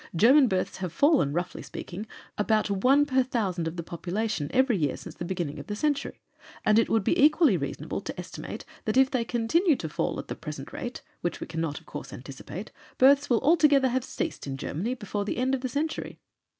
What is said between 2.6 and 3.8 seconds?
1 per 1,000 of